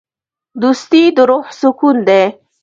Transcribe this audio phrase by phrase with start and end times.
[0.61, 2.23] دوستي د روح سکون دی.